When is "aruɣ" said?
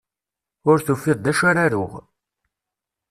1.65-1.93